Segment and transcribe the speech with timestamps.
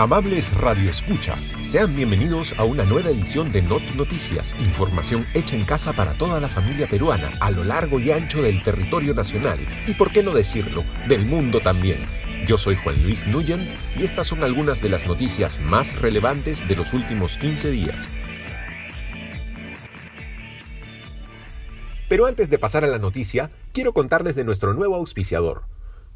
[0.00, 5.92] Amables radioescuchas, sean bienvenidos a una nueva edición de Not Noticias, información hecha en casa
[5.92, 10.10] para toda la familia peruana a lo largo y ancho del territorio nacional y, por
[10.10, 12.00] qué no decirlo, del mundo también.
[12.46, 16.76] Yo soy Juan Luis Nuyent y estas son algunas de las noticias más relevantes de
[16.76, 18.08] los últimos 15 días.
[22.08, 25.64] Pero antes de pasar a la noticia, quiero contarles de nuestro nuevo auspiciador.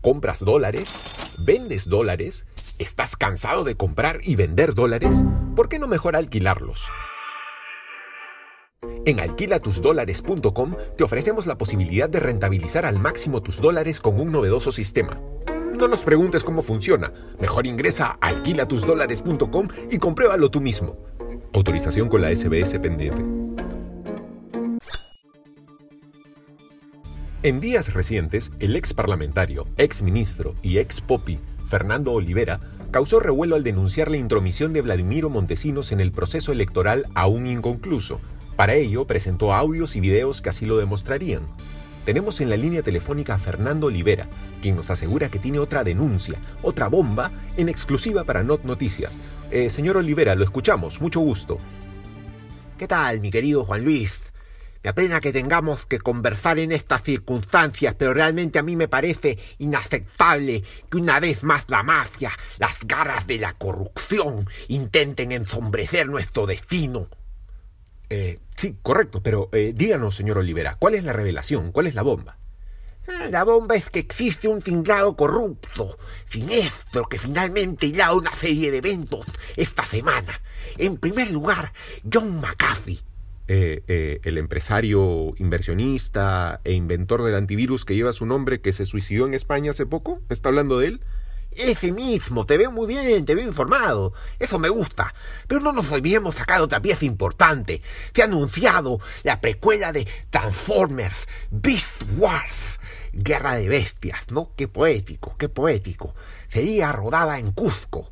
[0.01, 0.91] ¿Compras dólares?
[1.37, 2.47] ¿Vendes dólares?
[2.79, 5.25] ¿Estás cansado de comprar y vender dólares?
[5.55, 6.91] ¿Por qué no mejor alquilarlos?
[9.07, 14.73] En alquilatusdólares.com te ofrecemos la posibilidad de rentabilizar al máximo tus dólares con un novedoso
[14.73, 15.21] sistema.
[15.79, 20.97] No nos preguntes cómo funciona, mejor ingresa a alquilatusdólares.com y compruébalo tú mismo.
[21.53, 23.25] Autorización con la SBS pendiente.
[27.45, 31.39] En días recientes, el ex parlamentario, ex ministro y ex popi
[31.75, 32.61] Fernando Olivera,
[32.93, 38.21] causó revuelo al denunciar la intromisión de Vladimiro Montesinos en el proceso electoral aún inconcluso.
[38.55, 41.43] Para ello, presentó audios y videos que así lo demostrarían.
[42.05, 44.29] Tenemos en la línea telefónica a Fernando Olivera,
[44.63, 49.19] quien nos asegura que tiene otra denuncia, otra bomba, en exclusiva para Not Noticias.
[49.51, 51.59] Eh, señor Olivera, lo escuchamos, mucho gusto.
[52.79, 54.24] ¿Qué tal, mi querido Juan Luis?
[54.85, 59.39] Me apena que tengamos que conversar en estas circunstancias, pero realmente a mí me parece
[59.57, 66.45] inaceptable que una vez más la mafia, las garras de la corrupción, intenten ensombrecer nuestro
[66.45, 67.09] destino.
[68.11, 71.73] Eh, sí, correcto, pero eh, díganos, señor Olivera, ¿cuál es la revelación?
[71.73, 72.37] ¿Cuál es la bomba?
[73.09, 75.97] Ah, la bomba es que existe un tinglado corrupto,
[76.29, 79.25] siniestro, que finalmente a una serie de eventos
[79.57, 80.43] esta semana.
[80.77, 81.73] En primer lugar,
[82.11, 83.03] John McAfee,
[83.47, 88.87] eh, eh, el empresario inversionista e inventor del antivirus que lleva su nombre, que se
[88.87, 90.23] suicidó en España hace poco?
[90.29, 91.01] ¿Me está hablando de él?
[91.51, 94.13] Ese mismo, te veo muy bien, te veo informado.
[94.39, 95.15] Eso me gusta.
[95.47, 97.81] Pero no nos olvidemos sacar otra pieza importante.
[98.13, 102.81] Se ha anunciado la precuela de Transformers, Beast Wars.
[103.13, 104.51] Guerra de bestias, ¿no?
[104.57, 106.15] Qué poético, qué poético.
[106.49, 108.11] Sería rodada en Cusco.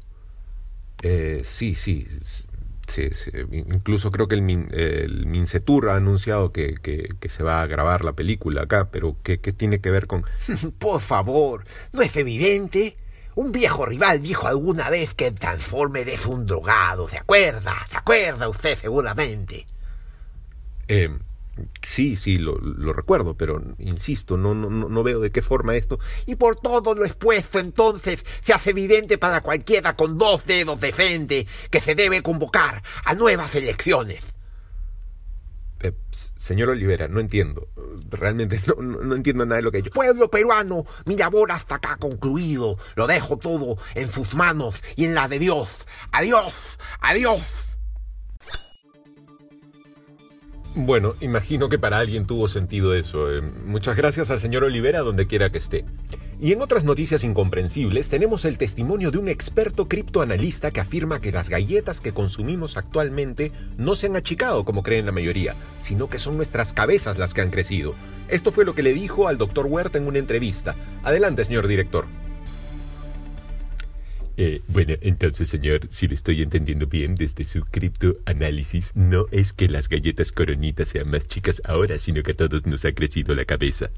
[1.02, 2.06] Eh, sí, sí.
[2.86, 3.08] Sí,
[3.52, 6.74] incluso creo que el, el Mincetur ha anunciado que,
[7.28, 10.24] se va a grabar la película acá, pero ¿qué, tiene que ver con...?
[10.78, 12.96] Por favor, ¿no es evidente?
[13.34, 17.74] Un viejo rival dijo alguna vez que el Transformer es un drogado, ¿se acuerda?
[17.90, 19.66] ¿Se acuerda usted seguramente?
[20.88, 21.08] Eh,
[21.82, 22.56] Sí, sí, lo,
[22.92, 25.98] recuerdo, pero insisto, no, no, no veo de qué forma esto.
[26.26, 30.92] Y por todo lo expuesto, entonces, se hace evidente para cualquiera con dos dedos de
[30.92, 34.32] frente que se debe convocar a nuevas elecciones.
[35.82, 35.92] Eh,
[36.36, 37.68] señor Olivera, no entiendo.
[38.08, 39.90] Realmente no, no, entiendo nada de lo que ha hecho.
[39.90, 42.78] Pueblo peruano, mi labor hasta acá concluido.
[42.94, 45.86] Lo dejo todo en sus manos y en la de Dios.
[46.12, 47.71] Adiós, adiós.
[50.74, 53.30] Bueno, imagino que para alguien tuvo sentido eso.
[53.30, 55.84] Eh, muchas gracias al señor Olivera donde quiera que esté.
[56.40, 61.30] Y en otras noticias incomprensibles tenemos el testimonio de un experto criptoanalista que afirma que
[61.30, 66.18] las galletas que consumimos actualmente no se han achicado como creen la mayoría, sino que
[66.18, 67.94] son nuestras cabezas las que han crecido.
[68.28, 70.74] Esto fue lo que le dijo al doctor Huerta en una entrevista.
[71.04, 72.06] Adelante, señor director.
[74.36, 79.68] Eh, bueno, entonces, señor, si lo estoy entendiendo bien desde su criptoanálisis, no es que
[79.68, 83.44] las galletas coronitas sean más chicas ahora, sino que a todos nos ha crecido la
[83.44, 83.90] cabeza.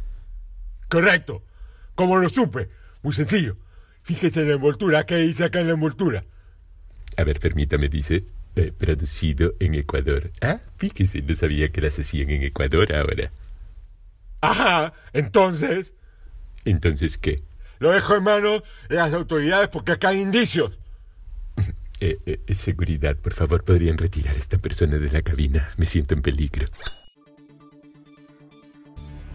[0.88, 1.42] Correcto.
[1.94, 2.68] ¿Cómo lo supe?
[3.02, 3.56] Muy sencillo.
[4.02, 5.06] Fíjese en la envoltura.
[5.06, 6.24] ¿Qué dice acá en la envoltura?
[7.16, 8.24] A ver, permítame, dice.
[8.56, 10.30] Eh, producido en Ecuador.
[10.40, 13.32] Ah, fíjese, no sabía que las hacían en Ecuador ahora.
[14.40, 15.94] Ajá, entonces.
[16.64, 17.42] ¿Entonces qué?
[17.84, 20.78] Lo dejo en manos de las autoridades porque acá hay indicios.
[22.00, 25.68] Eh, eh, seguridad, por favor, podrían retirar a esta persona de la cabina.
[25.76, 26.66] Me siento en peligro.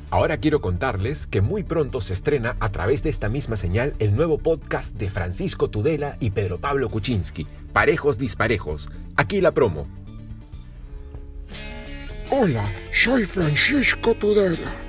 [0.10, 4.16] Ahora quiero contarles que muy pronto se estrena a través de esta misma señal el
[4.16, 8.90] nuevo podcast de Francisco Tudela y Pedro Pablo Kuczynski, Parejos Disparejos.
[9.16, 9.88] Aquí la promo.
[12.32, 14.89] Hola, soy Francisco Tudela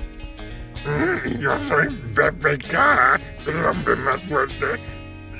[1.39, 4.65] yo soy PPK, el hombre más fuerte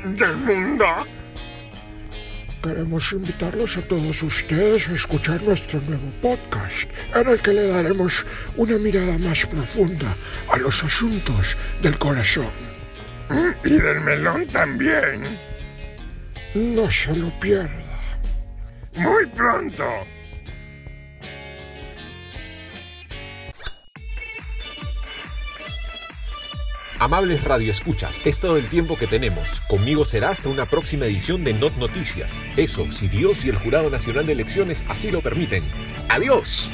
[0.04, 0.86] del mundo.
[2.62, 8.24] Queremos invitarlos a todos ustedes a escuchar nuestro nuevo podcast, en el que le daremos
[8.56, 10.16] una mirada más profunda
[10.52, 12.52] a los asuntos del corazón.
[13.64, 15.24] Y del melón también.
[16.54, 17.72] No se lo pierda.
[18.94, 19.86] Muy pronto.
[27.01, 29.62] Amables radioescuchas, es todo el tiempo que tenemos.
[29.62, 32.39] Conmigo será hasta una próxima edición de Not Noticias.
[32.57, 35.63] Eso, si Dios y el Jurado Nacional de Elecciones así lo permiten.
[36.09, 36.71] ¡Adiós!